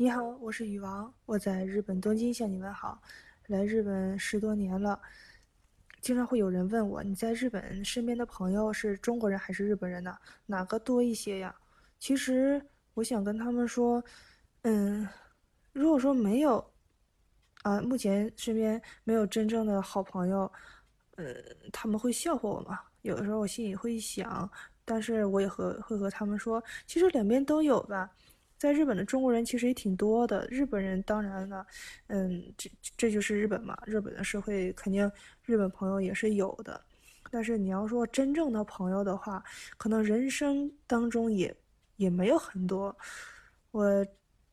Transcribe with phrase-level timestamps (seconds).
[0.00, 3.02] 你好，我是雨王，我在日本东京向你问好。
[3.48, 4.98] 来日本十多年了，
[6.00, 10.16] 经常会有人问我，你在日本身边的朋友是中国人还是日本人呢？
[10.46, 11.54] 哪个多一些呀？
[11.98, 14.02] 其实我想跟他们说，
[14.62, 15.06] 嗯，
[15.74, 16.72] 如果说没有，
[17.60, 20.50] 啊，目前身边没有真正的好朋友，
[21.16, 21.34] 呃，
[21.74, 22.80] 他们会笑话我吗？
[23.02, 24.50] 有的时候我心里会想，
[24.82, 28.10] 但是我也和会和他们说，其实两边都有吧。
[28.60, 31.66] 在日本的中国人其实也挺多的，日本人当然了，
[32.08, 35.10] 嗯，这这就是日本嘛，日本的社会肯定
[35.46, 36.78] 日本朋友也是有的，
[37.30, 39.42] 但是你要说真正的朋友的话，
[39.78, 41.56] 可能人生当中也
[41.96, 42.94] 也没有很多。
[43.70, 44.06] 我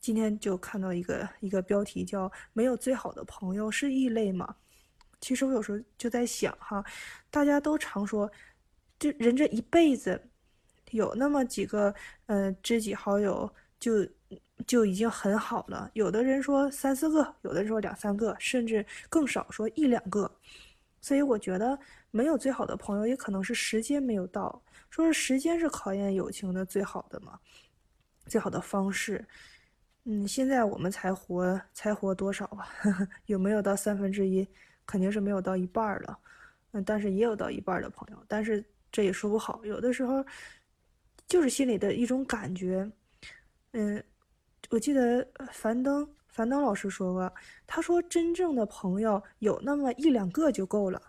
[0.00, 4.52] 今天就看到一个一个标题叫“没有最好的朋友是异类吗？”
[5.22, 6.84] 其实我有时候就在想哈，
[7.30, 8.28] 大家都常说，
[8.98, 10.20] 这人这一辈子
[10.90, 11.94] 有那么几个
[12.26, 13.48] 呃知己好友。
[13.82, 14.06] 就
[14.64, 15.90] 就已经很好了。
[15.92, 20.30] 有的人说三四个，有的人说两三个，甚至更少，说一两个。
[21.00, 21.76] 所以我觉得
[22.12, 24.62] 没有最好的朋友，也可能是时间没有到。
[24.88, 27.36] 说是时间是考验友情的最好的嘛，
[28.26, 29.26] 最好的方式。
[30.04, 32.68] 嗯，现在我们才活才活多少啊？
[33.26, 34.46] 有没有到三分之一？
[34.86, 36.16] 肯定是没有到一半了。
[36.70, 38.24] 嗯，但是也有到一半的朋友。
[38.28, 40.24] 但是这也说不好，有的时候
[41.26, 42.88] 就是心里的一种感觉。
[43.72, 44.02] 嗯，
[44.70, 47.32] 我记得樊登樊登老师说过，
[47.66, 51.00] 他说真正的朋友有那么一两个就够了，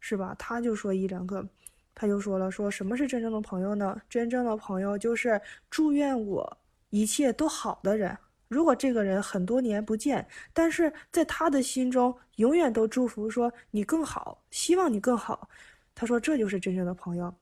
[0.00, 0.34] 是吧？
[0.38, 1.46] 他就说一两个，
[1.94, 4.00] 他就说了，说什么是真正的朋友呢？
[4.08, 6.58] 真正的朋友就是祝愿我
[6.90, 8.16] 一切都好的人。
[8.48, 15.48] 如果这个人很多年不见，但是在他的心中永远都祝福说你更好，希望你更好。
[15.94, 17.34] 他说这就是真正的朋友。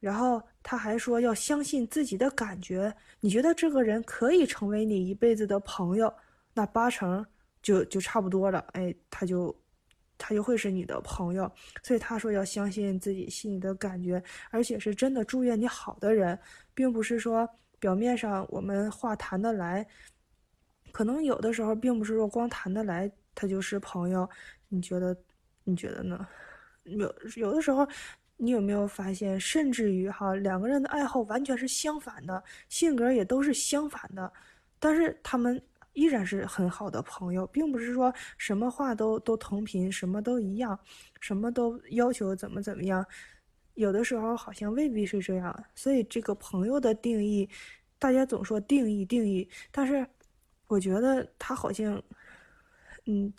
[0.00, 6.12] 然后他还说要相信自己的感觉，你觉得这个人可以成为你一辈子的朋友，
[6.54, 7.24] 那八成
[7.62, 8.64] 就就差不多了。
[8.72, 9.54] 哎，他就
[10.16, 11.52] 他就会是你的朋友。
[11.82, 16.38] 所以他说要相信自己心里的感觉，而且是真的祝愿你好的人，
[16.72, 17.46] 并不是说
[17.78, 19.86] 表面上我们话谈得来，
[20.92, 24.26] 可能有的时候并不是说光谈得来他就是朋友。
[24.68, 25.14] 你觉得
[25.62, 26.26] 你觉得呢？
[26.84, 27.86] 有有的时候。
[28.42, 34.32] 你有没有发现，甚至于哈，两个人的爱好完全是相反的，性格也都是相反的，
[34.78, 35.62] 但是他们
[35.92, 40.78] 依然是很好的朋友，并不是说什么话都都同频，什么都一样，
[41.20, 43.04] 什么都要求怎么怎么样，
[43.74, 45.64] 有的时候好像未必是这样。
[45.74, 47.46] 所以这个朋友的定义，
[47.98, 50.06] 大家总说定义定义，但是
[50.66, 52.02] 我觉得他好像，
[53.04, 53.30] 嗯，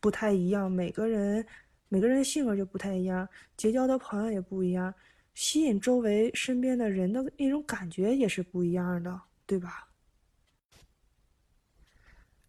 [0.00, 1.46] 不太一样，每个人。
[1.88, 4.92] 每个人性格就不太一样，结交的朋友也不一样，
[5.34, 9.88] 吸引周围身边的人的那种感觉也是不一样的，对吧？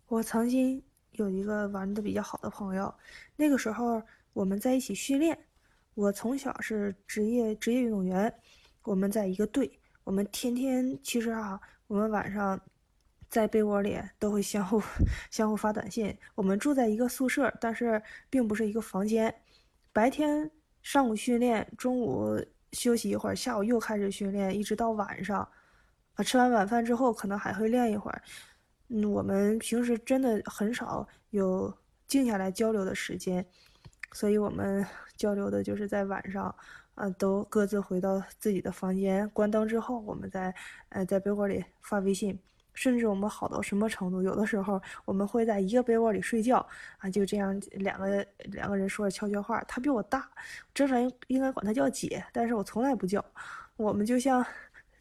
[0.08, 0.82] 我曾经
[1.12, 2.94] 有一个玩的比较好的朋友，
[3.36, 4.02] 那个时候
[4.34, 5.38] 我们在一起训练。
[5.94, 8.34] 我从小是职业职业运动员，
[8.84, 12.60] 我们在一个队，我们天天其实啊，我们晚上。
[13.30, 14.82] 在被窝里都会相互
[15.30, 16.18] 相互发短信。
[16.36, 19.34] 我们住在一个宿舍，但是并不是一个房间。
[19.92, 20.50] 白天
[20.82, 22.40] 上午训练，中午
[22.72, 25.48] 休息一会儿，下午又开始训练，一直到晚上。
[26.16, 28.22] 啊，吃完晚饭之后可能还会练一会儿。
[28.90, 31.72] 嗯，我们平时真的很少有
[32.08, 33.46] 静下来交流的时间，
[34.14, 34.86] 所以我们
[35.18, 36.56] 交流的就是在晚上，
[36.96, 40.54] 啊，都各自回到自己的房间，关灯之后，我们再
[40.90, 42.40] 呃在被窝里发微信。
[42.78, 44.22] 甚至我们好到什么程度？
[44.22, 46.64] 有的时候我们会在一个被窝里睡觉
[47.00, 49.60] 啊，就这样两个两个人说着悄悄话。
[49.64, 50.30] 他比我大，
[50.76, 53.24] 正常应该管他叫姐，但是我从来不叫。
[53.78, 54.46] 我们就像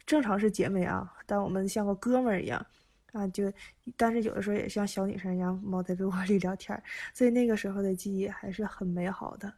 [0.07, 2.65] 正常是姐妹啊，但我们像个哥们儿一样
[3.11, 3.53] 啊，就
[3.95, 6.81] 但是有的时候也像小女生一样猫在被窝里聊天。
[7.13, 9.53] 所以那个时候的记忆还是很美好的。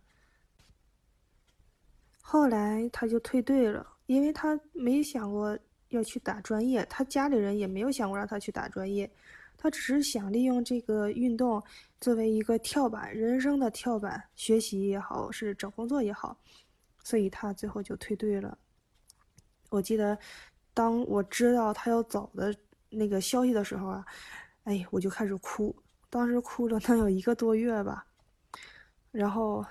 [2.21, 5.57] 后来他就退队了，因为他没想过。
[5.89, 9.09] 要去打专业，他家里人也没有想过让他去打专业，
[9.57, 11.61] 他只是想利用这个运动
[11.99, 16.37] 作为一个跳板，人生的跳板，学习也好，是找工作也好，
[17.03, 18.57] 所以他最后就退队了。
[19.69, 20.17] 我记得，
[20.73, 22.55] 当我知道他要走的
[22.89, 24.05] 那个消息的时候啊，
[24.63, 25.75] 哎，我就开始哭，
[26.09, 28.05] 当时哭了能有一个多月吧，
[29.11, 29.65] 然后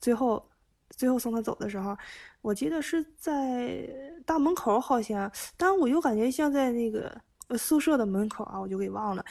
[0.00, 0.46] 最后。
[0.92, 1.96] 最后送他走的时候，
[2.40, 3.88] 我记得是在
[4.24, 7.20] 大门口，好像，但我又感觉像在那个
[7.58, 9.24] 宿舍的门口啊，我就给忘了。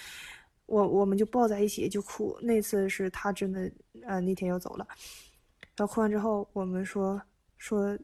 [0.66, 2.38] 我我们就抱在一起就哭。
[2.42, 3.72] 那次是他真的，
[4.04, 4.88] 呃，那天要走了。
[5.76, 7.22] 然后哭完之后，我们说
[7.58, 7.98] 说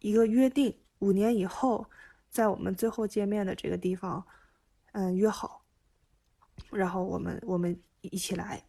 [0.00, 1.84] 一个约定，五年以后，
[2.30, 4.24] 在我们最后见面的这个地方，
[4.92, 5.62] 嗯，约好。
[6.70, 8.62] 然后我们我们一起来。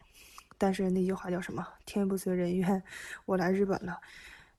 [0.57, 1.65] 但是那句话叫什么？
[1.85, 2.81] 天不遂人愿，
[3.25, 3.99] 我来日本了。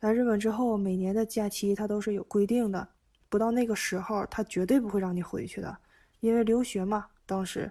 [0.00, 2.88] 来日本之后，每年的假期他都是有规定的，
[3.28, 5.76] 不到那个时候，他绝对不会让你回去的，
[6.20, 7.70] 因为留学嘛，当时，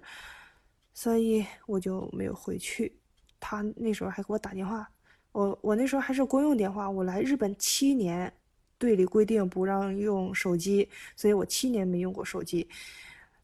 [0.92, 2.94] 所以我就没有回去。
[3.40, 4.86] 他那时候还给我打电话，
[5.32, 6.90] 我我那时候还是公用电话。
[6.90, 8.30] 我来日本七年，
[8.76, 12.68] 队里规定不让用手机，所以我七年没用过手机。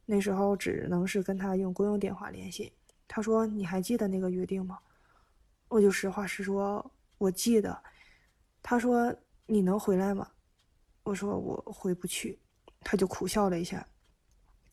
[0.04, 2.70] 那时候只能是跟他用公用电话联系。
[3.06, 4.78] 他说：“你还记得那个约定吗？”
[5.68, 7.82] 我就实话实说，我记得。
[8.62, 9.14] 他说
[9.46, 10.28] ：“你能回来吗？”
[11.04, 12.38] 我说：“我回不去。”
[12.80, 13.86] 他就苦笑了一下。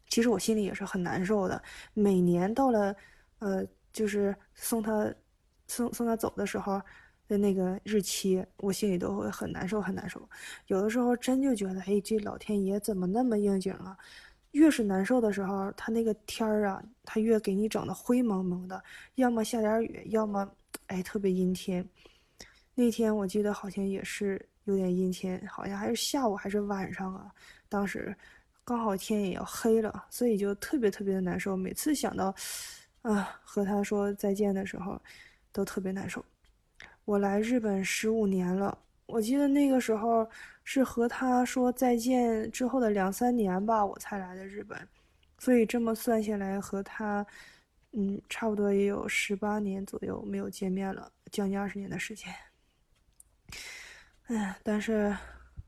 [0.09, 1.61] 其实我心里也是很难受的。
[1.93, 2.95] 每年到了，
[3.39, 5.13] 呃，就是送他
[5.67, 6.81] 送送他走的时候
[7.27, 10.29] 的那个日期，我心里都会很难受，很难受。
[10.67, 13.97] 有的时候真就觉得，哎，这老天爷怎么那么应景啊？
[14.51, 18.83] 越是难受的时候，他那个天儿啊，他越给你整的灰蒙蒙的，
[19.15, 20.49] 要么下点雨，要么
[20.87, 21.87] 哎特别阴天。
[22.73, 27.31] 那天我记得好像也是有点阴天，好像还是下午还是晚上啊。
[27.69, 28.15] 当时
[28.63, 31.55] 刚好天也要黑了，所以就特别特别的难受。
[31.55, 32.33] 每次想到
[33.01, 35.01] 啊和他说再见的时候，
[35.51, 36.23] 都特别难受。
[37.05, 38.77] 我来日本十五年了。
[39.07, 40.25] 我记得那个时候
[40.73, 44.87] 是和他说再见之后的两三年吧，我才来的日本，
[45.37, 47.25] 所以这么算下来，和他，
[47.91, 52.33] 嗯，差不多也有十八年左右没有见面了，将近二十年的时间。
[54.27, 55.13] 哎，但是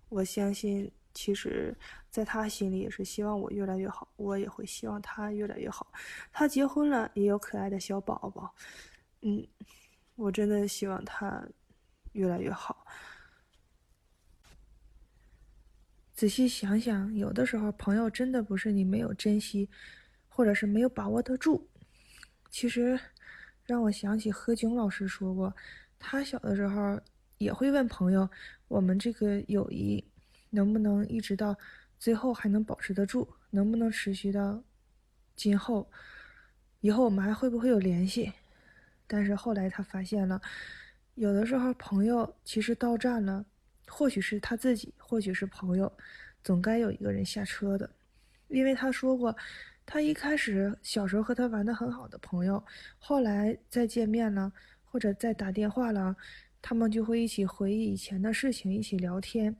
[0.07, 1.75] 我相信，其实
[2.09, 5.85] 在他心里也是希望我越来越好，我也会希望他越来越好。
[6.31, 8.55] 他结婚了，也有可爱的小宝宝，
[9.19, 9.45] 嗯，
[10.15, 11.45] 我真的希望他
[12.13, 12.87] 越来越好。
[16.23, 19.69] 仔细想想，有的时候朋友真的不是你没有珍惜，
[20.29, 21.69] 或者是没有把握得住。
[22.49, 22.97] 其实，
[23.65, 25.53] 让我想起何炅老师说过，
[25.99, 26.97] 他小的时候
[27.39, 28.29] 也会问朋友
[28.69, 30.01] ：“我们这个友谊
[30.49, 31.53] 能不能一直到
[31.99, 33.27] 最后还能保持得住？
[33.49, 34.63] 能不能持续到
[35.35, 35.91] 今后？
[36.79, 38.31] 以后我们还会不会有联系？”
[39.07, 40.41] 但是后来他发现了，
[41.15, 43.45] 有的时候朋友其实到站了。
[43.87, 45.91] 或许是他自己，或许是朋友，
[46.43, 47.89] 总该有一个人下车的，
[48.47, 49.35] 因为他说过，
[49.85, 52.63] 他一开始小时候和他玩的很好的朋友，
[52.97, 54.51] 后来再见面了，
[54.83, 56.15] 或者再打电话了，
[56.61, 59.55] 他们就会一起回忆以前的事情，一起聊天。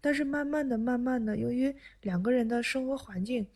[0.00, 3.46] 但是慢慢的、慢慢的，由于两个人的生活环境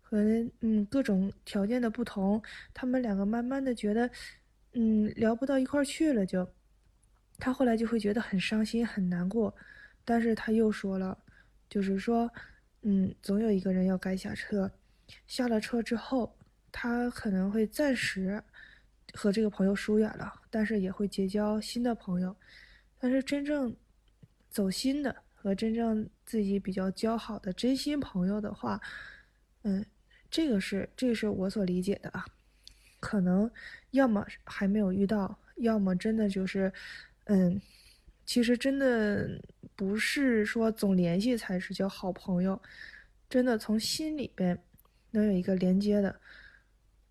[0.00, 0.18] 和
[0.60, 2.40] 嗯各种条件的不同，
[2.72, 4.10] 他们两个慢慢的觉得，
[4.72, 6.48] 嗯聊不到一块去了就。
[7.38, 9.54] 他后来就会觉得很伤心、很难过，
[10.04, 11.16] 但是他又说了，
[11.68, 12.32] 就是说，
[12.82, 14.70] 嗯，总有一个人要该下车，
[15.26, 16.34] 下了车之后，
[16.72, 18.42] 他可能会暂时
[19.12, 22.34] 和这个朋友疏远了，但是也会结交新的朋友，
[22.98, 23.76] 但是真正
[24.48, 28.80] 走心的和真正自己比较交好的真心朋友的话，
[29.62, 29.84] 嗯，
[30.30, 32.24] 这个是这个是我所理解的啊，
[32.98, 33.50] 可能
[33.90, 36.72] 要么还没有遇到，要么真的就是。
[37.26, 37.60] 嗯，
[38.24, 39.40] 其实真的
[39.74, 42.60] 不是说总联系才是叫好朋友，
[43.28, 44.56] 真的从心里边
[45.10, 46.20] 能有一个连接的，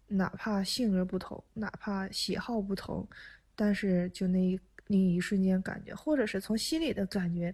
[0.07, 3.07] 哪怕性格不同，哪怕喜好不同，
[3.55, 7.53] 但是就那一那一瞬间感觉，或者是从心里的感觉，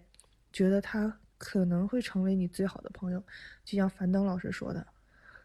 [0.54, 3.24] 觉得他可能会成为你最好的朋友，
[3.66, 4.86] 就像樊登老师说的，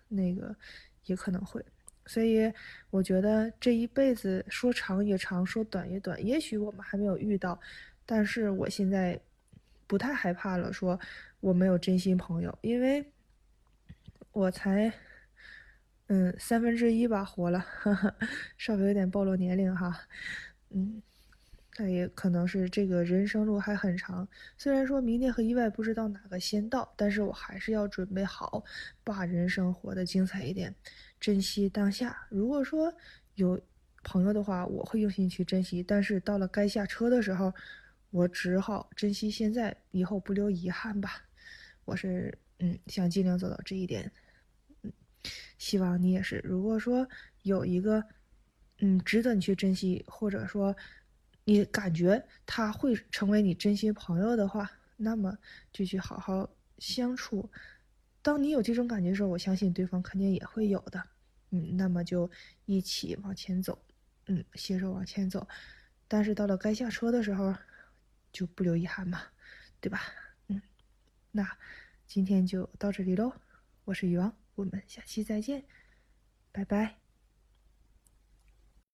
[0.09, 0.55] 那个
[1.07, 1.65] 也可能会。
[2.07, 2.53] 所以
[2.91, 6.25] 我觉得这一辈子说长也长，说短也短。
[6.25, 7.61] 也许我们还没有遇到，
[8.07, 9.21] 但是我现在
[9.87, 10.73] 不太害怕了。
[10.73, 10.99] 说
[11.41, 13.05] 我没有真心朋友，因为
[14.33, 14.93] 我才
[16.07, 17.65] 嗯三分之一吧活了，
[18.57, 20.07] 稍微有点暴露年龄哈。
[20.71, 21.03] 嗯，
[21.79, 24.27] 那也可能是这个人生路还很长。
[24.57, 28.65] 虽然说明天和意外不知道哪个先到，但是我还是要准备好，
[29.05, 30.75] 把人生活得精彩一点。
[31.21, 32.27] 珍惜当下。
[32.31, 32.93] 如果说
[33.35, 33.61] 有
[34.03, 35.83] 朋友的话，我会用心去珍惜。
[35.83, 37.53] 但是到了该下车的时候，
[38.11, 41.25] 我只好珍惜现在，以后不留遗憾吧。
[41.85, 44.11] 我是嗯，想尽量做到这一点。
[44.83, 44.93] 嗯，
[45.59, 46.41] 希望你也是。
[46.45, 47.07] 如果说
[47.43, 48.03] 有一个
[48.79, 50.75] 嗯值得你去珍惜，或者说
[51.49, 55.39] 你感觉他会成为你真心朋友的话，那么
[55.73, 57.49] 就去好好相处。
[58.21, 61.01] 当你有这种感觉的时候，我相信对方肯定也会有的，
[61.51, 62.29] 嗯，那么就
[62.65, 63.81] 一起往前走，
[64.27, 65.47] 嗯，携手往前走，
[66.09, 67.55] 但是到了该下车的时候，
[68.33, 69.23] 就不留遗憾嘛，
[69.81, 70.03] 对吧？
[70.49, 70.61] 嗯，
[71.31, 71.57] 那
[72.09, 73.33] 今天就到这里喽，
[73.85, 75.65] 我是余王，我们下期再见，
[76.51, 77.06] 拜拜。